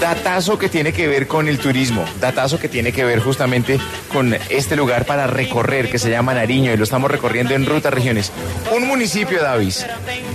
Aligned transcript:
Datazo 0.00 0.58
que 0.58 0.68
tiene 0.68 0.92
que 0.92 1.08
ver 1.08 1.26
con 1.26 1.48
el 1.48 1.58
turismo, 1.58 2.04
datazo 2.20 2.60
que 2.60 2.68
tiene 2.68 2.92
que 2.92 3.04
ver 3.04 3.18
justamente 3.18 3.80
con 4.12 4.32
este 4.48 4.76
lugar 4.76 5.06
para 5.06 5.26
recorrer 5.26 5.90
que 5.90 5.98
se 5.98 6.08
llama 6.08 6.34
Nariño 6.34 6.72
y 6.72 6.76
lo 6.76 6.84
estamos 6.84 7.10
recorriendo 7.10 7.54
en 7.54 7.66
Ruta 7.66 7.90
Regiones. 7.90 8.30
Un 8.74 8.86
municipio, 8.86 9.42
Davis, 9.42 9.84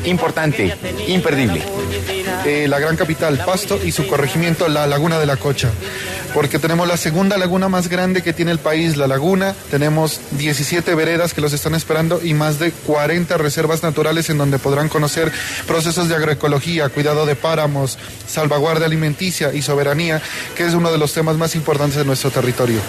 importante, 0.03 0.75
imperdible. 1.07 1.61
Eh, 2.45 2.67
la 2.67 2.79
gran 2.79 2.97
capital, 2.97 3.41
Pasto, 3.45 3.79
y 3.83 3.93
su 3.93 4.05
corregimiento, 4.05 4.67
la 4.67 4.85
Laguna 4.85 5.17
de 5.17 5.25
la 5.25 5.37
Cocha. 5.37 5.71
Porque 6.33 6.57
tenemos 6.57 6.87
la 6.87 6.97
segunda 6.97 7.37
laguna 7.37 7.69
más 7.69 7.89
grande 7.89 8.23
que 8.23 8.33
tiene 8.33 8.51
el 8.51 8.59
país, 8.59 8.97
la 8.97 9.07
laguna. 9.07 9.55
Tenemos 9.69 10.19
17 10.31 10.95
veredas 10.95 11.33
que 11.33 11.41
los 11.41 11.53
están 11.53 11.75
esperando 11.75 12.21
y 12.23 12.33
más 12.33 12.59
de 12.59 12.71
40 12.71 13.37
reservas 13.37 13.83
naturales 13.83 14.29
en 14.29 14.37
donde 14.37 14.57
podrán 14.59 14.89
conocer 14.89 15.31
procesos 15.67 16.09
de 16.09 16.15
agroecología, 16.15 16.89
cuidado 16.89 17.25
de 17.25 17.35
páramos, 17.35 17.97
salvaguardia 18.27 18.87
alimenticia 18.87 19.53
y 19.53 19.61
soberanía, 19.61 20.21
que 20.55 20.65
es 20.65 20.73
uno 20.73 20.91
de 20.91 20.97
los 20.97 21.13
temas 21.13 21.37
más 21.37 21.55
importantes 21.55 21.97
de 21.97 22.05
nuestro 22.05 22.31
territorio. 22.31 22.79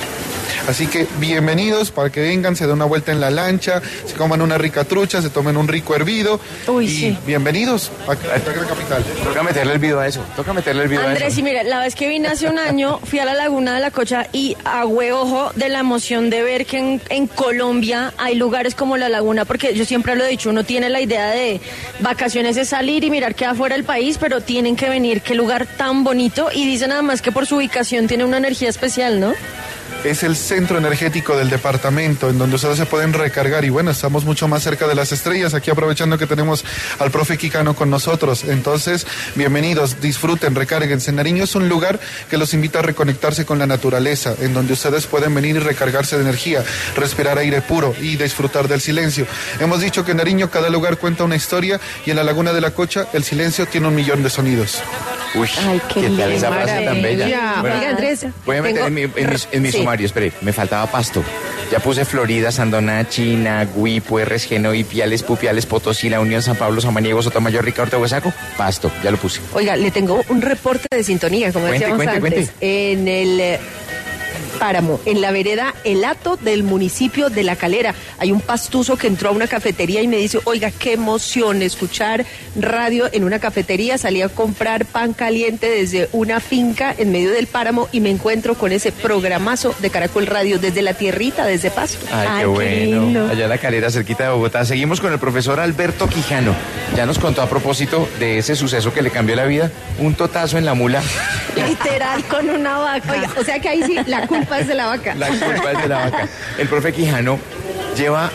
Así 0.67 0.87
que 0.87 1.07
bienvenidos 1.19 1.91
para 1.91 2.09
que 2.09 2.21
vengan, 2.21 2.57
se 2.57 2.67
den 2.67 2.77
una 2.77 2.87
vuelta 2.87 3.13
en 3.13 3.21
la 3.21 3.31
lancha, 3.31 3.83
se 4.07 4.15
coman 4.15 4.41
una 4.41 4.57
rica 4.57 4.85
trucha, 4.85 5.21
se 5.21 5.29
tomen 5.29 5.59
un 5.59 5.69
rico 5.69 5.95
hervido. 5.95 6.41
Uy, 6.67 6.87
y 6.87 6.89
sí. 6.89 7.19
bienvenidos 7.27 7.91
a 8.09 8.15
la 8.15 8.53
gran 8.53 8.67
capital. 8.67 9.05
Toca 9.23 9.43
meterle 9.43 9.75
el 9.75 9.79
video 9.79 10.01
a 10.01 10.07
eso, 10.07 10.25
toca 10.35 10.55
meterle 10.55 10.85
el 10.85 10.89
video 10.89 11.05
a 11.05 11.11
Andrés, 11.11 11.33
eso. 11.33 11.41
y 11.41 11.43
mira, 11.43 11.65
la 11.65 11.81
vez 11.81 11.95
que 11.95 12.09
vine 12.09 12.29
hace 12.29 12.49
un 12.49 12.59
año, 12.59 12.99
fui 13.05 13.19
a 13.19 13.27
la 13.27 13.35
Laguna 13.35 13.75
de 13.75 13.81
la 13.81 13.91
Cocha 13.91 14.27
y 14.33 14.57
agüe 14.65 15.13
ojo 15.13 15.51
de 15.55 15.69
la 15.69 15.81
emoción 15.81 16.31
de 16.31 16.43
ver 16.43 16.65
que 16.65 16.79
en, 16.79 17.03
en 17.11 17.27
Colombia 17.27 18.15
hay 18.17 18.35
lugares 18.35 18.75
como 18.75 18.97
la 18.97 19.11
Laguna, 19.11 19.45
porque 19.45 19.75
yo 19.75 19.85
siempre 19.85 20.17
lo 20.17 20.25
he 20.25 20.29
dicho, 20.29 20.49
uno 20.49 20.65
tiene 20.65 20.89
la 20.89 21.03
idea 21.03 21.29
de 21.29 21.61
vacaciones 22.01 22.57
de 22.57 22.65
salir 22.65 23.05
y 23.05 23.11
mirar 23.11 23.35
que 23.35 23.45
afuera 23.45 23.75
del 23.75 23.85
país, 23.85 24.17
pero 24.19 24.41
tienen 24.41 24.77
que 24.77 24.89
venir, 24.89 25.21
qué 25.21 25.35
lugar 25.35 25.67
tan 25.67 26.05
bonito, 26.05 26.49
y 26.55 26.65
dicen 26.65 26.91
además 26.91 27.21
que 27.21 27.33
por 27.33 27.45
su 27.45 27.57
ubicación 27.57 28.07
tiene 28.07 28.25
una 28.25 28.39
energía 28.39 28.71
especial, 28.71 29.21
¿no? 29.21 29.35
Es 30.05 30.23
el 30.23 30.37
centro 30.37 30.77
energético 30.77 31.37
del 31.37 31.49
departamento 31.49 32.29
en 32.29 32.39
donde 32.39 32.57
ustedes 32.57 32.77
se 32.77 32.87
pueden 32.87 33.13
recargar 33.13 33.65
y 33.65 33.71
bueno, 33.71 33.91
estamos 33.91 34.25
mucho 34.25 34.49
más 34.49 34.63
cerca 34.63 34.87
de 34.87 34.95
las 34.95 35.13
estrellas, 35.13 35.55
aquí 35.55 35.71
aprovechando 35.71 36.19
que 36.19 36.27
tenemos 36.27 36.65
al 36.99 37.11
profe 37.11 37.39
Quicano 37.39 37.75
con 37.75 37.91
nosotros. 37.91 38.45
Entonces, 38.45 39.07
bienvenidos, 39.35 40.01
disfruten, 40.01 40.55
recárguense. 40.55 41.11
Nariño 41.13 41.45
es 41.45 41.55
un 41.55 41.69
lugar 41.69 41.99
que 42.29 42.37
los 42.37 42.53
invita 42.53 42.81
a 42.81 42.83
reconectarse 42.83 43.47
con 43.47 43.59
la 43.59 43.67
naturaleza, 43.67 44.35
en 44.41 44.53
donde 44.53 44.75
ustedes 44.75 45.07
pueden 45.07 45.35
venir 45.35 45.57
y 45.57 45.61
recargarse 45.61 46.17
de 46.17 46.23
energía, 46.23 46.63
respirar 46.97 47.39
aire 47.39 47.63
puro 47.63 47.95
y 47.99 48.17
disfrutar 48.17 48.69
del 48.69 48.81
silencio. 48.81 49.27
Hemos 49.59 49.81
dicho 49.81 50.05
que 50.05 50.11
en 50.11 50.19
Nariño 50.19 50.51
cada 50.51 50.69
lugar 50.69 50.99
cuenta 50.99 51.25
una 51.25 51.37
historia 51.37 51.81
y 52.05 52.11
en 52.11 52.17
la 52.17 52.25
Laguna 52.25 52.53
de 52.53 52.61
la 52.61 52.73
Cocha 52.73 53.07
el 53.13 53.25
silencio 53.25 53.67
tiene 53.67 53.89
un 53.89 53.95
millón 53.95 54.23
de 54.23 54.31
sonidos. 54.31 54.83
Uy, 55.35 55.49
Ay, 55.67 55.81
qué 55.93 56.11
tal 56.11 56.33
esa 56.33 56.49
frase 56.53 56.83
tan 56.85 57.03
bella? 57.03 57.57
Bueno, 57.61 57.77
Oiga, 57.77 57.91
Andrés, 57.91 58.27
voy 58.47 58.57
a 58.57 58.63
meter 58.63 58.85
tengo- 58.85 58.87
en 58.89 58.95
mi, 58.95 59.03
en 59.53 59.63
mi 59.63 59.73
Sí. 59.73 59.79
sumario, 59.79 60.07
espere, 60.07 60.33
me 60.43 60.53
faltaba 60.53 60.87
pasto. 60.87 61.25
Ya 61.73 61.81
puse 61.81 62.05
Florida, 62.05 62.53
Sandoná, 62.53 63.09
China, 63.09 63.67
Guipo, 63.75 64.19
Geno, 64.19 64.73
Ipiales, 64.75 65.23
Pupiales, 65.25 65.67
Potosí, 65.67 66.09
La 66.09 66.21
Unión, 66.21 66.41
San 66.43 66.55
Pablo, 66.57 66.81
Samaniego, 66.81 67.21
Sotomayor, 67.23 67.65
Ricardo, 67.65 67.99
Huesaco. 67.99 68.33
Pasto, 68.57 68.93
ya 69.03 69.11
lo 69.11 69.17
puse. 69.17 69.41
Oiga, 69.55 69.75
le 69.77 69.91
tengo 69.91 70.23
un 70.29 70.41
reporte 70.41 70.87
de 70.91 71.03
sintonía, 71.03 71.53
como 71.53 71.67
Cuente, 71.67 71.87
decíamos 71.87 72.05
cuente, 72.21 72.37
antes. 72.39 72.53
En 72.61 73.09
el 73.09 73.41
eh, 73.41 73.59
páramo, 74.55 75.01
en 75.05 75.21
la 75.21 75.31
vereda 75.33 75.75
El 75.85 76.05
Hato 76.05 76.37
del 76.37 76.63
municipio 76.63 77.31
de 77.31 77.43
La 77.43 77.57
Calera. 77.57 77.95
Hay 78.19 78.33
un 78.33 78.41
pastuso 78.41 78.97
que 78.97 79.07
entró 79.07 79.29
a 79.29 79.33
una 79.33 79.47
cafetería 79.47 80.03
y 80.03 80.09
me 80.09 80.17
dice, 80.17 80.39
oiga, 80.45 80.71
qué 80.71 80.95
emoción 80.95 81.63
escuchar 81.63 82.25
radio 82.57 83.09
en 83.13 83.25
una 83.25 83.39
cafetería. 83.39 83.99
Salí 83.99 84.23
a 84.23 84.29
comprar 84.29 84.85
pan 84.87 85.13
caliente 85.13 85.69
desde 85.69 86.09
una 86.13 86.41
finca 86.41 86.95
en 86.97 87.13
medio 87.13 87.31
del 87.33 87.47
páramo 87.47 87.89
y 87.93 88.01
me 88.01 88.11
encuentro 88.11 88.55
con 88.55 88.73
ese 88.73 88.93
programazo 88.93 89.75
de 89.81 89.91
Caracol 89.91 90.27
Radio 90.27 90.59
desde 90.59 90.83
la 90.83 90.95
tierrita, 90.95 91.45
desde 91.47 91.71
Pasto. 91.71 92.07
Ay, 92.13 92.27
Ay, 92.29 92.35
qué 92.35 92.41
qué 92.41 92.47
bueno. 92.47 93.03
lindo. 93.03 93.29
Allá 93.29 93.45
en 93.45 93.51
la 93.51 93.59
calera, 93.59 93.91
cerquita 93.91 94.25
de 94.25 94.31
Bogotá. 94.31 94.65
Seguimos 94.65 95.01
con 95.01 95.13
el 95.13 95.19
profesor 95.19 95.61
Alberto 95.61 96.09
Quijano. 96.09 96.55
Ya 96.97 97.07
nos 97.07 97.19
contó 97.19 97.43
a 97.43 97.49
propósito 97.49 98.09
de 98.19 98.39
ese 98.39 98.57
suceso 98.57 98.93
que 98.93 99.03
le 99.03 99.11
cambió 99.11 99.35
la 99.37 99.45
vida, 99.45 99.71
un 99.99 100.15
totazo 100.15 100.59
en 100.59 100.65
la 100.65 100.75
mula. 100.75 101.03
Literal 101.57 102.25
con 102.25 102.49
una 102.51 102.79
vaca. 102.79 103.13
Oiga, 103.13 103.31
o 103.39 103.45
sea 103.45 103.59
que 103.59 103.69
ahí 103.69 103.83
sí, 103.85 103.97
la 104.07 104.27
culpa 104.27 104.54
es 104.61 104.69
de 104.69 104.75
la 104.75 104.87
vaca. 104.87 105.15
La 105.15 105.29
culpa 105.29 105.73
es 105.73 105.83
de 105.83 105.89
la 105.89 105.99
vaca. 105.99 106.29
El 106.59 106.69
profe 106.69 106.93
Quijano 106.93 107.39
lleva, 107.97 108.31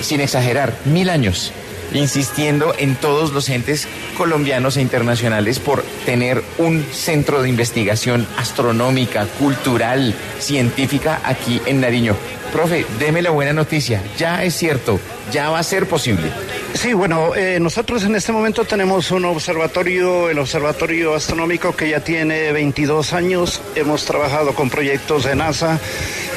sin 0.00 0.20
exagerar, 0.20 0.72
mil 0.84 1.10
años 1.10 1.52
insistiendo 1.94 2.74
en 2.78 2.96
todos 2.96 3.32
los 3.32 3.48
entes 3.48 3.86
colombianos 4.16 4.76
e 4.76 4.82
internacionales 4.82 5.58
por 5.58 5.82
tener 6.04 6.42
un 6.58 6.84
centro 6.92 7.42
de 7.42 7.48
investigación 7.48 8.26
astronómica, 8.36 9.26
cultural, 9.38 10.14
científica 10.38 11.20
aquí 11.24 11.60
en 11.66 11.80
Nariño. 11.80 12.16
Profe, 12.52 12.84
deme 12.98 13.22
la 13.22 13.30
buena 13.30 13.52
noticia. 13.52 14.02
Ya 14.18 14.42
es 14.44 14.54
cierto, 14.54 15.00
ya 15.32 15.50
va 15.50 15.58
a 15.58 15.62
ser 15.62 15.88
posible. 15.88 16.30
Sí, 16.74 16.94
bueno, 16.94 17.34
eh, 17.36 17.58
nosotros 17.60 18.02
en 18.04 18.16
este 18.16 18.32
momento 18.32 18.64
tenemos 18.64 19.10
un 19.10 19.24
observatorio, 19.26 20.30
el 20.30 20.38
Observatorio 20.38 21.14
Astronómico, 21.14 21.76
que 21.76 21.90
ya 21.90 22.00
tiene 22.00 22.50
22 22.50 23.12
años. 23.12 23.60
Hemos 23.76 24.04
trabajado 24.04 24.54
con 24.54 24.70
proyectos 24.70 25.24
de 25.24 25.36
NASA, 25.36 25.78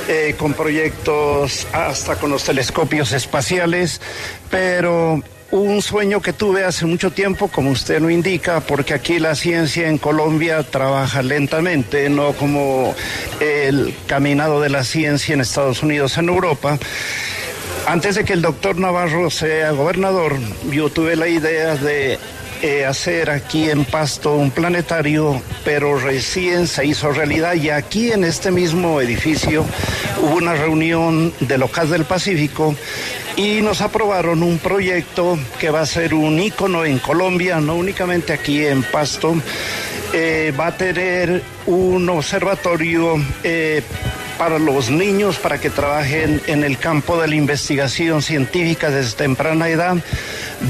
eh, 0.08 0.36
con 0.38 0.54
proyectos 0.54 1.66
hasta 1.72 2.18
con 2.18 2.30
los 2.32 2.44
telescopios 2.44 3.14
espaciales, 3.14 4.02
pero 4.52 5.24
un 5.52 5.82
sueño 5.82 6.22
que 6.22 6.34
tuve 6.34 6.66
hace 6.66 6.86
mucho 6.86 7.12
tiempo, 7.12 7.48
como 7.48 7.72
usted 7.72 8.02
lo 8.02 8.10
indica, 8.10 8.60
porque 8.60 8.94
aquí 8.94 9.20
la 9.20 9.36
ciencia 9.36 9.88
en 9.88 9.98
Colombia 9.98 10.64
trabaja 10.64 11.22
lentamente, 11.24 12.10
no 12.10 12.34
como 12.34 12.94
el 13.40 13.96
caminado 14.06 14.60
de 14.60 14.70
la 14.70 14.84
ciencia 14.84 15.34
en 15.34 15.42
Estados 15.42 15.82
Unidos, 15.82 16.18
en 16.18 16.30
Europa. 16.30 16.78
Antes 17.88 18.16
de 18.16 18.26
que 18.26 18.34
el 18.34 18.42
doctor 18.42 18.78
Navarro 18.80 19.30
sea 19.30 19.72
gobernador, 19.72 20.38
yo 20.72 20.90
tuve 20.90 21.16
la 21.16 21.28
idea 21.28 21.76
de 21.76 22.18
eh, 22.64 22.84
hacer 22.84 23.30
aquí 23.30 23.70
en 23.70 23.86
Pasto 23.86 24.34
un 24.36 24.50
planetario, 24.50 25.40
pero 25.64 26.00
recién 26.00 26.68
se 26.68 26.84
hizo 26.88 27.12
realidad 27.12 27.54
y 27.54 27.70
aquí 27.70 28.12
en 28.12 28.24
este 28.24 28.50
mismo 28.50 29.02
edificio 29.02 29.64
hubo 30.20 30.36
una 30.36 30.56
reunión 30.56 31.32
de 31.42 31.60
Locas 31.60 31.92
del 31.92 32.06
Pacífico 32.06 32.76
y 33.36 33.62
nos 33.62 33.82
aprobaron 33.82 34.42
un 34.42 34.58
proyecto 34.58 35.38
que 35.60 35.70
va 35.70 35.82
a 35.82 35.86
ser 35.86 36.16
un 36.16 36.40
ícono 36.40 36.86
en 36.86 36.98
Colombia, 36.98 37.60
no 37.60 37.76
únicamente 37.76 38.34
aquí 38.34 38.66
en 38.66 38.82
Pasto. 38.82 39.36
Eh, 40.12 40.54
va 40.60 40.68
a 40.68 40.78
tener 40.78 41.44
un 41.68 42.10
observatorio 42.10 43.16
eh, 43.44 43.84
para 44.38 44.60
los 44.60 44.90
niños, 44.90 45.38
para 45.38 45.60
que 45.60 45.70
trabajen 45.70 46.42
en 46.48 46.64
el 46.64 46.78
campo 46.78 47.20
de 47.20 47.28
la 47.28 47.36
investigación 47.36 48.22
científica 48.22 48.90
desde 48.90 49.18
temprana 49.18 49.70
edad. 49.70 49.96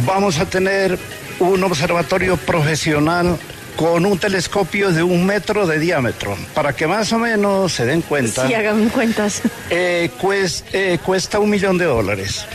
Vamos 0.05 0.39
a 0.39 0.45
tener 0.45 0.97
un 1.39 1.63
observatorio 1.63 2.37
profesional 2.37 3.37
con 3.75 4.05
un 4.05 4.17
telescopio 4.17 4.91
de 4.91 5.03
un 5.03 5.25
metro 5.25 5.67
de 5.67 5.79
diámetro, 5.79 6.37
para 6.53 6.73
que 6.73 6.87
más 6.87 7.11
o 7.11 7.19
menos 7.19 7.73
se 7.73 7.85
den 7.85 8.01
cuenta. 8.01 8.47
Sí, 8.47 8.53
hagan 8.53 8.89
cuentas. 8.89 9.41
Eh, 9.69 10.09
eh, 10.71 10.99
cuesta 11.03 11.39
un 11.39 11.49
millón 11.49 11.77
de 11.77 11.85
dólares. 11.85 12.45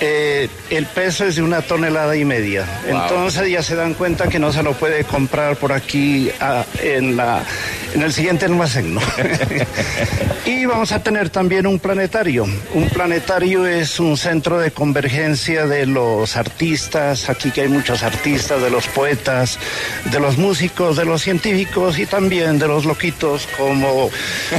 Eh, 0.00 0.48
el 0.70 0.86
peso 0.86 1.26
es 1.26 1.36
de 1.36 1.42
una 1.42 1.60
tonelada 1.60 2.16
y 2.16 2.24
media. 2.24 2.64
Entonces 2.86 3.50
ya 3.50 3.62
se 3.62 3.74
dan 3.74 3.92
cuenta 3.92 4.28
que 4.28 4.38
no 4.38 4.50
se 4.52 4.62
lo 4.62 4.72
puede 4.72 5.04
comprar 5.04 5.56
por 5.56 5.72
aquí 5.72 6.30
ah, 6.40 6.64
en, 6.82 7.16
la, 7.16 7.42
en 7.94 8.02
el 8.02 8.12
siguiente 8.12 8.44
almacén, 8.46 8.94
¿no? 8.94 9.00
y 10.46 10.64
vamos 10.66 10.92
a 10.92 11.02
tener 11.02 11.30
también 11.30 11.66
un 11.66 11.78
planetario. 11.78 12.46
Un 12.74 12.88
planetario 12.88 13.66
es 13.66 13.98
un 14.00 14.16
centro 14.16 14.58
de 14.58 14.70
convergencia 14.70 15.66
de 15.66 15.86
los 15.86 16.36
artistas, 16.36 17.28
aquí 17.28 17.50
que 17.50 17.62
hay 17.62 17.68
muchos 17.68 18.02
artistas, 18.02 18.62
de 18.62 18.70
los 18.70 18.86
poetas, 18.88 19.58
de 20.10 20.20
los 20.20 20.38
músicos, 20.38 20.96
de 20.96 21.04
los 21.04 21.22
científicos 21.22 21.98
y 21.98 22.06
también 22.06 22.58
de 22.58 22.68
los 22.68 22.84
loquitos 22.84 23.46
como 23.56 24.10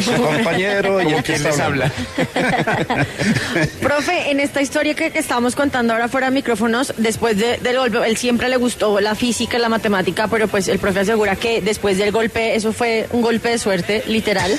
su 0.03 0.13
compañero 0.21 1.01
y 1.01 1.13
el 1.13 1.23
que 1.23 1.39
les 1.39 1.59
habla. 1.59 1.91
Profe, 3.81 4.31
en 4.31 4.39
esta 4.39 4.61
historia 4.61 4.93
que, 4.93 5.11
que 5.11 5.19
estábamos 5.19 5.55
contando 5.55 5.93
ahora 5.93 6.07
fuera 6.07 6.27
de 6.27 6.33
micrófonos, 6.33 6.93
después 6.97 7.37
de- 7.37 7.57
del 7.57 7.77
golpe, 7.77 7.97
él 8.07 8.17
siempre 8.17 8.49
le 8.49 8.57
gustó 8.57 8.99
la 8.99 9.15
física 9.15 9.57
y 9.57 9.61
la 9.61 9.69
matemática, 9.69 10.27
pero 10.27 10.47
pues 10.47 10.67
el 10.67 10.79
profe 10.79 10.99
asegura 11.01 11.35
que 11.35 11.61
después 11.61 11.97
del 11.97 12.11
golpe, 12.11 12.55
eso 12.55 12.73
fue 12.73 13.07
un 13.11 13.20
golpe 13.21 13.49
de 13.49 13.57
suerte, 13.57 14.03
literal. 14.07 14.51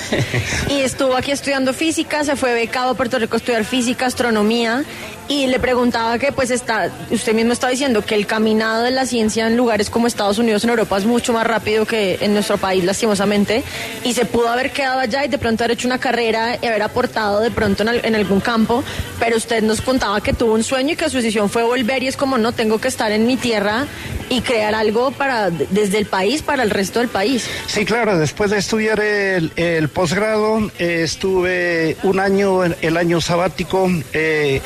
y 0.69 0.81
estuvo 0.81 1.15
aquí 1.15 1.31
estudiando 1.31 1.73
física, 1.73 2.23
se 2.23 2.35
fue 2.35 2.53
becado 2.53 2.91
a 2.91 2.93
Puerto 2.95 3.19
Rico 3.19 3.35
a 3.35 3.37
estudiar 3.37 3.65
física, 3.65 4.05
astronomía, 4.05 4.83
y 5.27 5.47
le 5.47 5.59
preguntaba 5.59 6.19
que 6.19 6.31
pues 6.31 6.51
está, 6.51 6.91
usted 7.09 7.33
mismo 7.33 7.53
está 7.53 7.69
diciendo 7.69 8.03
que 8.03 8.15
el 8.15 8.27
caminado 8.27 8.83
de 8.83 8.91
la 8.91 9.05
ciencia 9.05 9.47
en 9.47 9.55
lugares 9.55 9.89
como 9.89 10.07
Estados 10.07 10.37
Unidos, 10.37 10.63
en 10.63 10.71
Europa, 10.71 10.97
es 10.97 11.05
mucho 11.05 11.31
más 11.33 11.47
rápido 11.47 11.85
que 11.85 12.17
en 12.21 12.33
nuestro 12.33 12.57
país, 12.57 12.83
lastimosamente, 12.83 13.63
y 14.03 14.13
se 14.13 14.25
pudo 14.25 14.49
haber 14.49 14.71
quedado 14.71 14.99
allá 14.99 15.23
y 15.23 15.29
de 15.29 15.37
pronto 15.37 15.63
haber 15.63 15.77
hecho 15.77 15.87
una 15.87 15.97
carrera 15.97 16.57
y 16.61 16.65
haber 16.65 16.83
aportado 16.83 17.39
de 17.39 17.51
pronto 17.51 17.83
en, 17.83 18.05
en 18.05 18.15
algún 18.15 18.41
campo, 18.41 18.83
pero 19.19 19.37
usted 19.37 19.63
nos 19.63 19.81
contaba 19.81 20.21
que 20.21 20.33
tuvo 20.33 20.53
un 20.53 20.63
sueño 20.63 20.93
y 20.93 20.95
que 20.95 21.09
su 21.09 21.17
decisión 21.17 21.49
fue 21.49 21.63
volver 21.63 22.03
y 22.03 22.07
es 22.07 22.17
como, 22.17 22.37
no, 22.37 22.51
tengo 22.51 22.79
que 22.79 22.89
estar 22.89 23.11
en 23.11 23.25
mi 23.25 23.37
tierra 23.37 23.87
y 24.33 24.41
crear 24.41 24.73
algo 24.75 25.11
para 25.11 25.49
desde 25.49 25.97
el 25.99 26.05
país 26.05 26.41
para 26.41 26.63
el 26.63 26.69
resto 26.69 26.99
del 26.99 27.09
país. 27.09 27.47
Sí, 27.67 27.85
claro, 27.85 28.17
después 28.17 28.51
de 28.51 28.57
estudiar 28.57 28.99
el, 28.99 29.51
el 29.55 29.89
posgrado, 29.89 30.71
eh, 30.79 31.01
estuve 31.03 31.97
un 32.03 32.19
año, 32.19 32.63
el 32.63 32.97
año 32.97 33.21
sabático, 33.21 33.89
eh, 34.13 34.61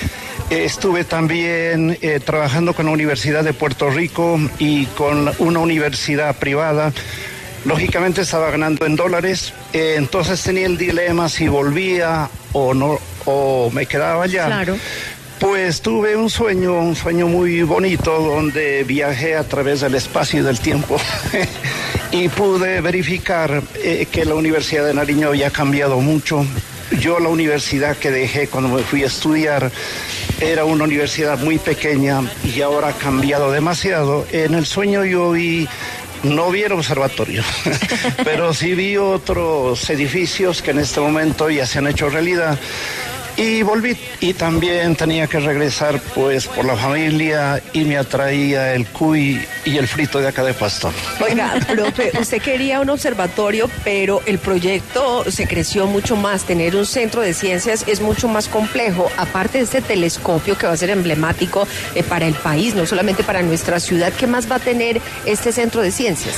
estuve 0.50 1.04
también 1.04 1.98
eh, 2.02 2.20
trabajando 2.24 2.74
con 2.74 2.86
la 2.86 2.92
Universidad 2.92 3.44
de 3.44 3.54
Puerto 3.54 3.90
Rico 3.90 4.40
y 4.60 4.86
con 4.88 5.32
una 5.40 5.60
universidad 5.60 6.36
privada. 6.38 6.94
Lógicamente 7.66 8.22
estaba 8.22 8.50
ganando 8.50 8.86
en 8.86 8.96
dólares, 8.96 9.54
eh, 9.74 9.96
entonces 9.98 10.42
tenía 10.42 10.68
el 10.68 10.78
dilema 10.78 11.28
si 11.28 11.50
volvía 11.50 12.30
o 12.54 12.74
no, 12.74 12.98
o 13.26 13.70
me 13.72 13.86
quedaba 13.86 14.24
allá. 14.24 14.46
Claro. 14.46 14.78
Pues 15.40 15.82
tuve 15.82 16.16
un 16.16 16.30
sueño, 16.30 16.80
un 16.80 16.96
sueño 16.96 17.28
muy 17.28 17.62
bonito 17.62 18.20
donde 18.20 18.84
viajé 18.84 19.36
a 19.36 19.44
través 19.44 19.82
del 19.82 19.94
espacio 19.94 20.40
y 20.40 20.44
del 20.44 20.60
tiempo 20.60 20.98
y 22.12 22.28
pude 22.30 22.82
verificar 22.82 23.62
eh, 23.76 24.08
que 24.12 24.26
la 24.26 24.34
Universidad 24.34 24.86
de 24.86 24.96
Nariño 24.96 25.28
había 25.28 25.52
cambiado 25.52 26.00
mucho. 26.02 26.44
Yo 27.00 27.20
la 27.20 27.30
universidad 27.30 27.98
que 27.98 28.10
dejé 28.10 28.48
cuando 28.48 28.70
me 28.70 28.82
fui 28.82 29.04
a 29.04 29.08
estudiar 29.08 29.72
era 30.42 30.66
una 30.66 30.86
universidad 30.86 31.38
muy 31.38 31.60
pequeña 31.60 32.22
y 32.44 32.62
ahora 32.62 32.90
ha 32.90 32.94
cambiado 32.94 33.52
demasiado. 33.52 34.26
En 34.32 34.56
el 34.56 34.66
sueño 34.66 35.06
yo 35.06 35.32
vi 35.32 35.68
no 36.24 36.50
vi 36.50 36.64
el 36.64 36.72
observatorio, 36.72 37.44
pero 38.24 38.54
sí 38.54 38.74
vi 38.74 38.98
otros 38.98 39.88
edificios 39.90 40.64
que 40.64 40.72
en 40.72 40.80
este 40.80 41.00
momento 41.00 41.50
ya 41.50 41.66
se 41.68 41.78
han 41.78 41.88
hecho 41.88 42.10
realidad. 42.10 42.58
Y 43.38 43.62
volví 43.62 43.96
y 44.20 44.34
también 44.34 44.96
tenía 44.96 45.28
que 45.28 45.40
regresar 45.40 46.02
pues 46.16 46.48
por 46.48 46.66
la 46.66 46.76
familia 46.76 47.62
y 47.72 47.86
me 47.86 47.96
atraía 47.96 48.74
el 48.74 48.88
cuy 48.88 49.40
y 49.64 49.78
el 49.78 49.88
frito 49.88 50.20
de 50.20 50.28
acá 50.28 50.44
de 50.44 50.56
Pasto. 50.56 50.92
Oiga, 51.24 51.54
profe, 51.68 52.12
usted 52.20 52.42
quería 52.42 52.80
un 52.80 52.90
observatorio, 52.90 53.70
pero 53.84 54.22
el 54.26 54.40
proyecto 54.40 55.30
se 55.30 55.48
creció 55.48 55.86
mucho 55.86 56.16
más. 56.16 56.46
Tener 56.46 56.76
un 56.76 56.88
centro 56.88 57.22
de 57.22 57.36
ciencias 57.36 57.84
es 57.88 58.02
mucho 58.02 58.28
más 58.28 58.48
complejo. 58.48 59.08
Aparte 59.18 59.60
de 59.60 59.66
este 59.66 59.82
telescopio 59.82 60.58
que 60.58 60.66
va 60.66 60.74
a 60.74 60.78
ser 60.78 60.90
emblemático 60.90 61.68
eh, 61.94 62.02
para 62.02 62.26
el 62.26 62.34
país, 62.34 62.74
no 62.74 62.88
solamente 62.88 63.24
para 63.24 63.44
nuestra 63.44 63.80
ciudad, 63.80 64.12
¿qué 64.14 64.26
más 64.26 64.50
va 64.50 64.56
a 64.56 64.60
tener 64.60 65.00
este 65.26 65.52
centro 65.52 65.82
de 65.82 65.92
ciencias? 65.92 66.36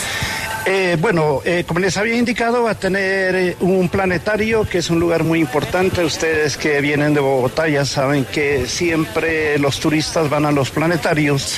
Eh, 0.66 0.98
bueno, 1.00 1.42
eh, 1.46 1.64
como 1.66 1.80
les 1.80 1.98
había 1.98 2.16
indicado, 2.16 2.64
va 2.64 2.72
a 2.72 2.76
tener 2.76 3.36
eh, 3.36 3.58
un 3.62 3.90
planetario, 3.90 4.66
que 4.66 4.80
es 4.80 4.90
un 4.90 5.00
lugar 5.00 5.24
muy 5.24 5.40
importante. 5.40 6.04
Ustedes 6.04 6.58
que 6.58 6.82
vienen 6.82 7.14
de 7.14 7.20
Bogotá 7.20 7.68
ya 7.68 7.86
saben 7.86 8.26
que 8.26 8.68
siempre 8.68 9.58
los 9.58 9.80
turistas 9.80 10.30
van 10.30 10.46
a 10.46 10.52
los 10.52 10.70
planetarios. 10.70 11.58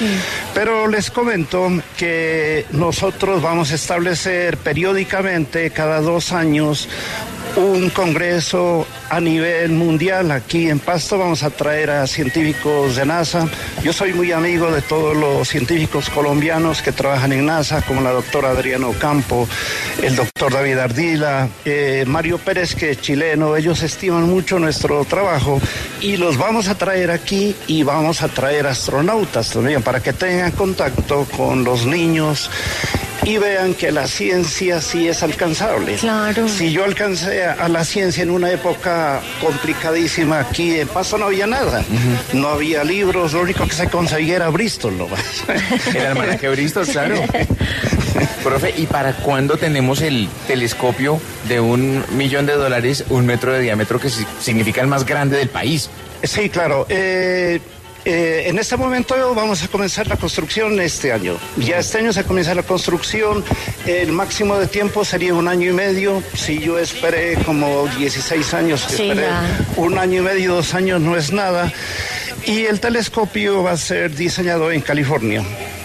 Pero 0.53 0.88
les 0.88 1.12
comento 1.12 1.69
que 1.98 2.65
nosotros 2.71 3.42
vamos 3.42 3.71
a 3.71 3.75
establecer 3.75 4.57
periódicamente, 4.57 5.71
cada 5.71 6.01
dos 6.01 6.31
años, 6.31 6.88
un 7.56 7.89
congreso 7.89 8.88
a 9.09 9.19
nivel 9.19 9.71
mundial. 9.71 10.31
Aquí 10.31 10.69
en 10.69 10.80
Pasto 10.80 11.18
vamos 11.18 11.44
a 11.44 11.50
traer 11.50 11.89
a 11.89 12.07
científicos 12.07 12.95
de 12.95 13.06
NASA. 13.06 13.48
Yo 13.83 13.94
soy 13.94 14.13
muy 14.13 14.31
amigo 14.31 14.71
de 14.71 14.81
todos 14.81 15.15
los 15.15 15.48
científicos 15.48 16.09
colombianos 16.09 16.81
que 16.81 16.92
trabajan 16.92 17.33
en 17.33 17.45
NASA, 17.45 17.81
como 17.81 18.01
la 18.01 18.12
doctora 18.12 18.51
Adriana 18.51 18.88
Ocampo, 18.88 19.48
el 20.01 20.15
doctor 20.15 20.53
David 20.53 20.77
Ardila, 20.77 21.50
eh, 21.65 22.06
Mario 22.07 22.38
Pérez, 22.38 22.75
que 22.75 22.92
es 22.92 23.01
chileno. 23.01 23.56
Ellos 23.56 23.83
estiman 23.83 24.30
mucho 24.30 24.59
nuestro 24.59 25.03
trabajo 25.06 25.59
y 26.00 26.18
los 26.18 26.38
vamos 26.38 26.68
a 26.68 26.75
traer 26.75 27.12
aquí 27.12 27.56
y 27.68 27.83
vamos 27.83 28.21
a 28.21 28.27
traer 28.27 28.68
astronautas 28.68 29.51
también 29.51 29.83
para 29.83 30.01
que 30.01 30.13
tengan 30.13 30.51
contacto 30.51 31.25
con 31.36 31.63
los 31.63 31.86
niños 31.86 32.50
y 33.24 33.38
vean 33.38 33.74
que 33.76 33.92
la 33.92 34.08
ciencia 34.08 34.82
sí 34.82 35.08
es 35.08 35.22
alcanzable. 35.24 35.96
Claro. 35.96 36.48
Si 36.48 36.72
yo 36.72 36.84
alcancé 36.84 37.44
a, 37.46 37.54
a 37.54 37.68
la 37.70 37.84
ciencia 37.86 38.24
en 38.24 38.32
una 38.32 38.52
época 38.52 39.22
complicadísima 39.42 40.40
aquí 40.40 40.80
en 40.80 40.88
Paso 40.88 41.18
no 41.18 41.26
había 41.26 41.46
nada. 41.48 41.84
No 42.34 42.50
había 42.50 42.84
libros, 42.84 43.34
lo 43.34 43.42
único 43.42 43.66
que 43.68 43.74
se 43.76 43.88
conseguía 43.90 44.38
era 44.38 44.50
Bristol 44.50 44.98
nomás. 44.98 45.44
El 45.96 46.06
almanaque 46.06 46.50
Bristol, 46.50 46.88
claro. 46.88 47.16
Profe, 48.44 48.74
¿y 48.78 48.88
para 48.88 49.14
cuándo 49.14 49.58
tenemos 49.58 50.02
el 50.02 50.28
telescopio 50.48 51.22
de 51.48 51.60
un 51.60 52.04
millón 52.18 52.46
de 52.48 52.54
dólares, 52.54 53.06
un 53.10 53.26
metro 53.26 53.54
de 53.54 53.60
diámetro, 53.62 54.00
que 54.00 54.10
si- 54.10 54.26
significa 54.40 54.82
el 54.82 54.88
más 54.88 55.06
grande 55.06 55.38
del 55.38 55.50
país? 55.50 55.90
Sí, 56.24 56.50
claro. 56.50 56.86
Eh, 56.90 57.60
eh, 58.06 58.44
en 58.48 58.59
este 58.59 58.77
momento 58.77 59.15
vamos 59.36 59.63
a 59.63 59.68
comenzar 59.68 60.07
la 60.07 60.18
construcción 60.18 60.80
este 60.80 61.12
año. 61.12 61.38
Ya 61.57 61.80
este 61.80 62.00
año 62.00 62.13
se 62.13 62.24
comienza 62.24 62.56
la 62.56 62.63
construcción. 62.63 63.44
El 63.86 64.12
máximo 64.12 64.57
de 64.57 64.68
tiempo 64.68 65.06
sería 65.06 65.33
un 65.33 65.48
año 65.48 65.69
y 65.69 65.74
medio. 65.74 66.24
Si 66.33 66.59
yo 66.59 66.80
esperé 66.80 67.36
como 67.45 67.88
16 67.98 68.53
años, 68.53 68.86
Sí, 68.88 69.09
esperé 69.09 69.27
un 69.77 69.98
año 69.98 70.21
y 70.21 70.24
medio, 70.24 70.56
dos 70.56 70.74
años 70.74 71.01
no 71.01 71.15
es 71.15 71.31
nada. 71.31 71.71
Y 72.45 72.65
el 72.65 72.80
telescopio 72.80 73.63
va 73.63 73.71
a 73.71 73.77
ser 73.77 74.15
diseñado 74.15 74.71
en 74.71 74.81
California 74.81 75.44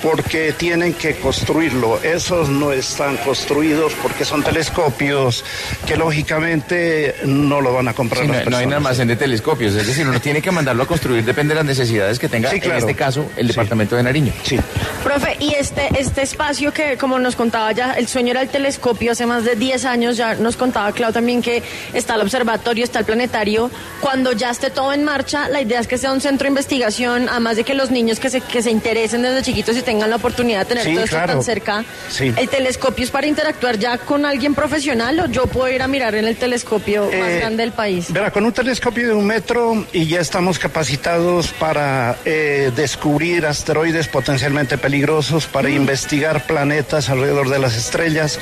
porque 0.09 0.53
tienen 0.53 0.95
que 0.95 1.17
construirlo. 1.17 2.01
Esos 2.01 2.49
no 2.49 2.71
están 2.73 3.17
construidos 3.17 3.93
porque 4.01 4.25
son 4.25 4.41
telescopios 4.45 5.45
que 5.85 5.97
lógicamente 5.97 7.17
no 7.25 7.61
lo 7.61 7.73
van 7.75 7.89
a 7.89 7.93
comprar 7.93 8.23
Sí, 8.23 8.29
no, 8.29 8.35
las 8.35 8.47
no 8.47 8.57
hay 8.57 8.67
un 8.67 8.75
almacén 8.75 9.09
de 9.09 9.17
telescopios, 9.17 9.75
es 9.75 9.85
decir, 9.85 10.07
uno 10.07 10.21
tiene 10.21 10.41
que 10.41 10.53
mandarlo 10.53 10.85
a 10.85 10.87
construir, 10.87 11.25
depende 11.25 11.55
de 11.55 11.57
las 11.57 11.65
necesidades 11.67 12.21
que 12.21 12.29
tenga, 12.29 12.51
Sí, 12.51 12.61
claro. 12.61 12.77
en 12.79 12.79
este 12.89 12.95
caso, 12.95 13.27
el 13.37 13.47
Sí. 13.47 13.53
departamento 13.53 13.97
de 13.97 14.05
Nariño. 14.05 14.33
Sí. 14.45 14.61
Profe, 15.03 15.37
y 15.41 15.55
este, 15.55 15.89
este 15.99 16.23
espacio 16.23 16.73
que, 16.73 16.97
como 16.97 17.19
nos 17.19 17.35
contaba 17.35 17.73
ya, 17.73 17.95
el 17.95 18.07
sueño 18.07 18.31
era 18.31 18.43
el 18.43 18.49
telescopio 18.49 19.11
hace 19.11 19.27
más 19.27 19.45
de 19.45 19.57
10 19.57 19.85
años, 19.87 20.17
ya 20.17 20.37
nos 20.37 20.57
contaba 20.57 20.93
Clau 20.93 21.13
también 21.13 21.43
que 21.43 21.65
está 21.95 22.15
el 22.15 22.21
observatorio, 22.21 22.85
está 22.85 23.01
el 23.01 23.07
planetario. 23.07 23.73
Cuando 24.01 24.31
ya 24.33 24.51
esté 24.51 24.71
todo 24.71 24.93
en 24.93 25.03
marcha, 25.03 25.49
la 25.49 25.61
idea 25.61 25.81
es 25.81 25.89
que 25.89 25.99
sea 25.99 26.13
un 26.13 26.21
centro 26.21 26.45
de 26.45 26.51
investigación, 26.51 27.29
además 27.29 27.57
de 27.57 27.65
que 27.65 27.75
los 27.75 27.91
niños 27.91 28.21
que 28.21 28.31
se, 28.31 28.41
que 28.41 28.63
se 28.63 28.71
interesen 28.71 29.23
desde 29.23 29.43
chiquitos 29.43 29.77
y 29.77 29.83
tengan 29.83 29.96
la 30.07 30.17
oportunidad 30.17 30.61
de 30.61 30.65
tener 30.67 30.85
Sí, 30.85 30.95
todo 30.95 31.05
esto 31.05 31.17
claro. 31.17 31.33
tan 31.35 31.43
cerca. 31.43 31.85
Sí. 32.11 32.33
¿El 32.37 32.49
telescopio 32.49 33.05
es 33.05 33.11
para 33.11 33.27
interactuar 33.27 33.79
ya 33.79 33.99
con 33.99 34.25
alguien 34.27 34.55
profesional 34.55 35.19
o 35.21 35.27
yo 35.27 35.47
puedo 35.47 35.69
ir 35.73 35.83
a 35.83 35.89
mirar 35.89 36.15
en 36.15 36.27
el 36.27 36.37
telescopio 36.37 37.05
más 37.05 37.13
Eh, 37.31 37.39
grande 37.41 37.63
del 37.63 37.73
país? 37.73 38.13
Verá, 38.13 38.31
con 38.31 38.45
un 38.45 38.53
telescopio 38.53 39.07
de 39.09 39.15
un 39.15 39.27
metro 39.27 39.87
y 39.93 40.07
ya 40.07 40.21
estamos 40.21 40.59
capacitados 40.59 41.49
para 41.53 42.17
eh, 42.25 42.71
descubrir 42.75 43.47
asteroides 43.47 44.09
potencialmente 44.09 44.77
peligrosos, 44.79 45.47
para 45.47 45.71
investigar 45.71 46.47
planetas 46.47 47.09
alrededor 47.09 47.49
de 47.49 47.59
las 47.59 47.77
estrellas. 47.77 48.39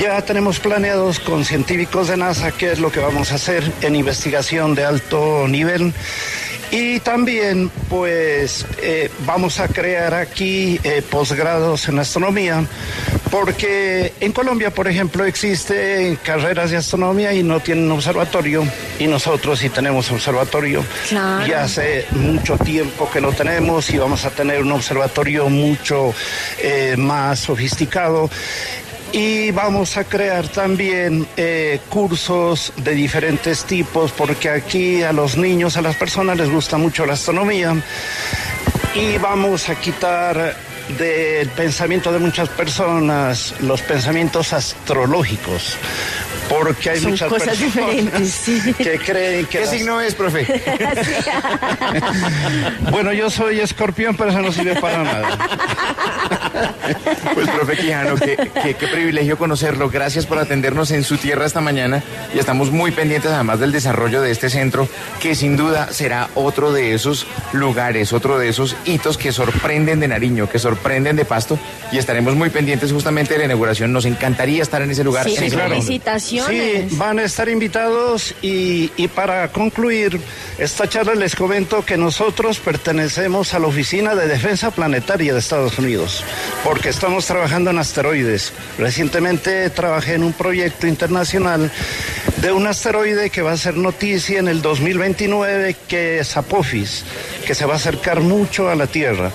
Ya 0.00 0.20
tenemos 0.22 0.58
planeados 0.60 1.18
con 1.20 1.44
científicos 1.44 2.08
de 2.08 2.16
NASA 2.16 2.52
qué 2.52 2.72
es 2.72 2.78
lo 2.78 2.90
que 2.90 3.00
vamos 3.00 3.32
a 3.32 3.36
hacer 3.36 3.62
en 3.82 3.96
investigación 3.96 4.74
de 4.74 4.84
alto 4.84 5.46
nivel. 5.48 5.92
Y 6.70 7.00
también, 7.00 7.70
pues, 7.88 8.66
eh, 8.82 9.10
vamos 9.24 9.58
a 9.58 9.68
crear 9.68 10.12
aquí 10.12 10.78
eh, 10.84 11.02
posgrados 11.08 11.88
en 11.88 11.98
astronomía, 11.98 12.62
porque 13.30 14.12
en 14.20 14.32
Colombia, 14.32 14.70
por 14.70 14.86
ejemplo, 14.86 15.24
existen 15.24 16.16
carreras 16.16 16.70
de 16.70 16.76
astronomía 16.76 17.32
y 17.32 17.42
no 17.42 17.60
tienen 17.60 17.90
observatorio, 17.90 18.64
y 18.98 19.06
nosotros 19.06 19.60
sí 19.60 19.70
tenemos 19.70 20.10
observatorio. 20.10 20.84
Claro. 21.08 21.46
Ya 21.46 21.64
hace 21.64 22.04
mucho 22.10 22.58
tiempo 22.58 23.08
que 23.10 23.22
no 23.22 23.32
tenemos 23.32 23.88
y 23.90 23.96
vamos 23.96 24.26
a 24.26 24.30
tener 24.30 24.60
un 24.60 24.72
observatorio 24.72 25.48
mucho 25.48 26.12
eh, 26.58 26.96
más 26.98 27.40
sofisticado. 27.40 28.28
Y 29.12 29.50
vamos 29.52 29.96
a 29.96 30.04
crear 30.04 30.48
también 30.48 31.26
eh, 31.36 31.80
cursos 31.88 32.72
de 32.76 32.92
diferentes 32.92 33.64
tipos, 33.64 34.12
porque 34.12 34.50
aquí 34.50 35.02
a 35.02 35.12
los 35.12 35.36
niños, 35.36 35.76
a 35.76 35.82
las 35.82 35.96
personas 35.96 36.36
les 36.36 36.50
gusta 36.50 36.76
mucho 36.76 37.06
la 37.06 37.14
astronomía. 37.14 37.74
Y 38.94 39.16
vamos 39.18 39.68
a 39.68 39.76
quitar 39.76 40.56
del 40.98 41.48
pensamiento 41.50 42.12
de 42.12 42.18
muchas 42.18 42.48
personas 42.48 43.54
los 43.60 43.82
pensamientos 43.82 44.52
astrológicos. 44.52 45.76
Porque 46.48 46.90
hay 46.90 47.00
Son 47.00 47.10
muchas 47.12 47.28
cosas 47.28 47.48
personas 47.48 47.74
diferentes, 47.74 48.30
sí. 48.30 48.72
que 48.78 48.98
creen 48.98 49.44
que... 49.46 49.58
¿Qué 49.58 49.60
las- 49.60 49.70
signo 49.70 50.00
es, 50.00 50.14
profe? 50.14 50.46
Bueno, 52.90 53.12
yo 53.12 53.30
soy 53.30 53.60
escorpión, 53.60 54.16
pero 54.16 54.30
eso 54.30 54.40
no 54.40 54.52
sirve 54.52 54.76
para 54.80 55.02
nada. 55.02 55.38
Pues, 57.34 57.48
profe 57.50 57.76
Quijano, 57.76 58.16
qué, 58.16 58.36
qué- 58.62 58.74
qué 58.74 58.86
privilegio 58.88 59.36
conocerlo. 59.38 59.90
Gracias 59.90 60.26
por 60.26 60.38
atendernos 60.38 60.90
en 60.90 61.04
su 61.04 61.16
tierra 61.18 61.46
esta 61.46 61.60
mañana 61.60 62.02
y 62.34 62.38
estamos 62.38 62.70
muy 62.70 62.90
pendientes 62.90 63.30
además 63.30 63.60
del 63.60 63.72
desarrollo 63.72 64.20
de 64.22 64.30
este 64.30 64.50
centro, 64.50 64.88
que 65.20 65.34
sin 65.34 65.56
duda 65.56 65.92
será 65.92 66.28
otro 66.34 66.72
de 66.72 66.94
esos 66.94 67.26
lugares, 67.52 68.12
otro 68.12 68.38
de 68.38 68.48
esos 68.48 68.76
hitos 68.84 69.18
que 69.18 69.32
sorprenden 69.32 70.00
de 70.00 70.08
Nariño, 70.08 70.48
que 70.48 70.58
sorprenden 70.58 71.16
de 71.16 71.24
Pasto 71.24 71.58
y 71.92 71.98
estaremos 71.98 72.34
muy 72.34 72.50
pendientes 72.50 72.92
justamente 72.92 73.34
de 73.34 73.40
la 73.40 73.44
inauguración. 73.46 73.92
Nos 73.92 74.04
encantaría 74.04 74.62
estar 74.62 74.82
en 74.82 74.90
ese 74.90 75.04
lugar. 75.04 75.24
Sí, 75.24 75.36
en 75.36 75.44
ese 75.44 75.56
felicitaciones. 75.56 76.37
Sí, 76.46 76.88
van 76.92 77.18
a 77.18 77.24
estar 77.24 77.48
invitados 77.48 78.34
y, 78.42 78.90
y 78.96 79.08
para 79.08 79.48
concluir 79.48 80.20
esta 80.58 80.88
charla 80.88 81.14
les 81.14 81.34
comento 81.34 81.84
que 81.84 81.96
nosotros 81.96 82.58
pertenecemos 82.58 83.54
a 83.54 83.58
la 83.58 83.66
Oficina 83.66 84.14
de 84.14 84.26
Defensa 84.26 84.70
Planetaria 84.70 85.32
de 85.32 85.38
Estados 85.38 85.78
Unidos, 85.78 86.24
porque 86.64 86.88
estamos 86.88 87.26
trabajando 87.26 87.70
en 87.70 87.78
asteroides. 87.78 88.52
Recientemente 88.78 89.70
trabajé 89.70 90.14
en 90.14 90.24
un 90.24 90.32
proyecto 90.32 90.86
internacional 90.86 91.70
de 92.40 92.52
un 92.52 92.66
asteroide 92.66 93.30
que 93.30 93.42
va 93.42 93.52
a 93.52 93.56
ser 93.56 93.76
noticia 93.76 94.38
en 94.38 94.48
el 94.48 94.62
2029, 94.62 95.74
que 95.88 96.20
es 96.20 96.36
Apophis, 96.36 97.04
que 97.46 97.54
se 97.54 97.66
va 97.66 97.74
a 97.74 97.76
acercar 97.76 98.20
mucho 98.20 98.68
a 98.68 98.76
la 98.76 98.86
Tierra. 98.86 99.32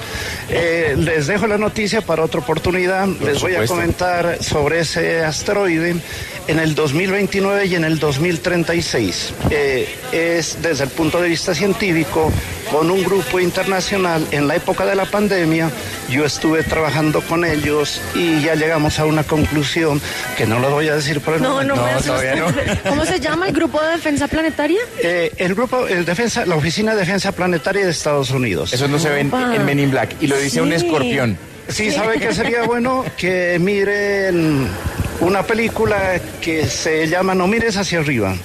Eh, 0.49 0.95
les 0.97 1.27
dejo 1.27 1.47
la 1.47 1.57
noticia 1.57 2.01
para 2.01 2.23
otra 2.23 2.39
oportunidad. 2.39 3.07
les 3.07 3.41
voy 3.41 3.55
a 3.55 3.65
comentar 3.65 4.41
sobre 4.41 4.79
ese 4.79 5.21
asteroide 5.21 5.95
en 6.47 6.59
el 6.59 6.75
2029 6.75 7.65
y 7.65 7.75
en 7.75 7.83
el 7.83 7.99
2036. 7.99 9.33
Eh, 9.49 9.87
es 10.11 10.61
desde 10.61 10.85
el 10.85 10.89
punto 10.89 11.21
de 11.21 11.29
vista 11.29 11.53
científico, 11.53 12.31
con 12.71 12.89
un 12.89 13.03
grupo 13.03 13.39
internacional 13.39 14.25
en 14.31 14.47
la 14.47 14.55
época 14.55 14.85
de 14.85 14.95
la 14.95 15.05
pandemia, 15.05 15.69
yo 16.09 16.25
estuve 16.25 16.63
trabajando 16.63 17.21
con 17.21 17.45
ellos 17.45 18.01
y 18.15 18.41
ya 18.41 18.55
llegamos 18.55 18.99
a 18.99 19.05
una 19.05 19.23
conclusión 19.23 20.01
que 20.37 20.45
no 20.45 20.59
lo 20.59 20.69
voy 20.71 20.87
a 20.89 20.95
decir 20.95 21.21
por 21.21 21.35
el 21.35 21.41
No, 21.41 21.63
no, 21.63 21.75
momento. 21.75 22.13
me 22.13 22.29
asustes. 22.29 22.79
¿Cómo 22.89 23.05
se 23.05 23.19
llama 23.19 23.47
el 23.47 23.53
grupo 23.53 23.81
de 23.81 23.91
defensa 23.91 24.27
planetaria? 24.27 24.79
Eh, 25.01 25.31
el 25.37 25.55
grupo, 25.55 25.87
el 25.87 26.05
defensa, 26.05 26.45
la 26.45 26.55
Oficina 26.55 26.93
de 26.93 26.99
Defensa 27.01 27.31
Planetaria 27.31 27.85
de 27.85 27.91
Estados 27.91 28.31
Unidos. 28.31 28.73
Eso 28.73 28.87
no 28.87 28.99
se 28.99 29.09
ve 29.09 29.21
en, 29.21 29.65
Men 29.65 29.79
in 29.79 29.91
Black 29.91 30.15
y 30.21 30.27
lo 30.27 30.37
dice 30.37 30.61
un 30.61 30.69
Sí. 30.69 30.75
escorpión. 30.75 31.37
Sí, 31.69 31.91
¿sabe 31.91 32.19
qué 32.19 32.33
sería 32.33 32.63
bueno? 32.63 33.05
Que 33.17 33.57
miren 33.59 34.67
una 35.21 35.43
película 35.43 36.19
que 36.41 36.65
se 36.67 37.07
llama 37.07 37.33
No 37.33 37.47
mires 37.47 37.77
hacia 37.77 37.99
arriba. 37.99 38.35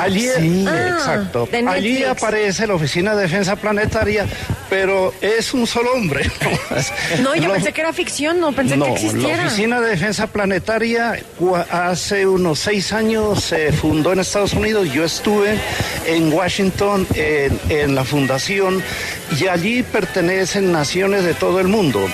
Allí, 0.00 0.28
Ah, 0.66 0.88
exacto. 0.88 1.46
de 1.52 1.58
Allí 1.68 2.04
aparece 2.04 2.66
la 2.66 2.74
Oficina 2.74 3.14
de 3.14 3.22
Defensa 3.22 3.56
Planetaria, 3.56 4.24
pero 4.78 5.14
es 5.22 5.54
un 5.54 5.66
solo 5.66 5.94
hombre. 5.94 6.30
No, 7.22 7.34
yo 7.34 7.48
Lo- 7.48 7.54
pensé 7.54 7.72
que 7.72 7.80
era 7.80 7.92
ficción, 7.94 8.38
no 8.40 8.52
pensé 8.52 8.76
no, 8.76 8.84
que 8.86 8.90
la 8.90 8.96
existiera. 8.96 9.46
Oficina 9.46 9.80
de 9.80 9.90
Defensa 9.90 10.26
Planetaria 10.26 11.18
hace 11.70 12.26
unos 12.26 12.58
seis 12.58 12.92
años 12.92 13.42
se 13.44 13.72
fundó 13.72 14.12
en 14.12 14.20
Estados 14.20 14.52
Unidos. 14.52 14.92
Yo 14.92 15.04
estuve 15.04 15.56
en 16.06 16.30
Washington 16.32 17.06
en, 17.14 17.58
en 17.70 17.94
la 17.94 18.04
fundación 18.04 18.82
y 19.40 19.46
allí 19.46 19.82
pertenecen 19.82 20.70
naciones 20.72 21.24
de 21.24 21.32
todo 21.34 21.58
el 21.60 21.68
mundo. 21.68 22.06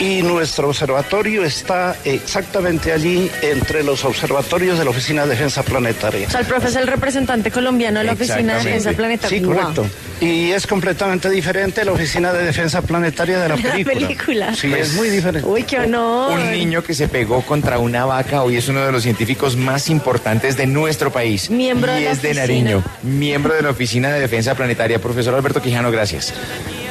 Y 0.00 0.22
nuestro 0.22 0.68
observatorio 0.68 1.44
está 1.44 1.94
exactamente 2.06 2.90
allí 2.90 3.30
entre 3.42 3.82
los 3.84 4.02
observatorios 4.06 4.78
de 4.78 4.84
la 4.84 4.90
Oficina 4.90 5.24
de 5.24 5.30
Defensa 5.30 5.62
Planetaria. 5.62 6.26
O 6.26 6.30
sea, 6.30 6.40
el 6.40 6.46
profe 6.46 6.68
es 6.68 6.76
el 6.76 6.86
representante 6.86 7.50
colombiano 7.50 8.00
de 8.00 8.06
la 8.06 8.12
Oficina 8.12 8.56
de. 8.56 8.64
Defensa 8.64 8.92
Planetaria. 8.92 9.38
Sí, 9.38 9.44
Wow. 9.44 9.54
correcto. 9.56 9.86
Y 10.22 10.52
es 10.52 10.66
completamente 10.66 11.28
diferente 11.28 11.84
la 11.84 11.92
Oficina 11.92 12.32
de 12.32 12.44
Defensa 12.44 12.80
Planetaria 12.80 13.38
de 13.40 13.48
la 13.50 13.56
La 13.62 13.62
película. 13.72 13.94
película. 14.06 14.54
Sí, 14.54 14.72
es 14.72 14.94
muy 14.94 15.10
diferente. 15.10 15.46
Uy, 15.46 15.64
qué 15.64 15.80
honor. 15.80 16.32
Un 16.32 16.50
niño 16.50 16.82
que 16.82 16.94
se 16.94 17.06
pegó 17.08 17.42
contra 17.42 17.78
una 17.78 18.06
vaca 18.06 18.42
hoy 18.42 18.56
es 18.56 18.68
uno 18.68 18.80
de 18.86 18.92
los 18.92 19.02
científicos 19.02 19.54
más 19.56 19.90
importantes 19.90 20.56
de 20.56 20.66
nuestro 20.66 21.12
país. 21.12 21.50
Miembro 21.50 21.92
y 21.92 21.96
de 22.00 22.04
la 22.06 22.10
es 22.12 22.22
de 22.22 22.28
oficina. 22.30 22.46
Nariño, 22.46 22.84
miembro 23.02 23.52
de 23.54 23.60
la 23.62 23.70
Oficina 23.70 24.10
de 24.10 24.20
Defensa 24.20 24.54
Planetaria. 24.54 24.98
Profesor 24.98 25.34
Alberto 25.34 25.60
Quijano, 25.60 25.90
gracias. 25.90 26.32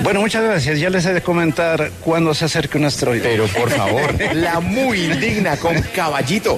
Bueno, 0.01 0.21
muchas 0.21 0.43
gracias. 0.43 0.79
Ya 0.79 0.89
les 0.89 1.05
he 1.05 1.13
de 1.13 1.21
comentar 1.21 1.91
cuando 2.03 2.33
se 2.33 2.45
acerque 2.45 2.77
un 2.77 2.85
asteroide. 2.85 3.21
Pero 3.21 3.47
por 3.47 3.69
favor, 3.69 4.15
la 4.33 4.59
muy 4.59 5.05
indigna 5.05 5.57
con 5.57 5.81
caballito. 5.93 6.57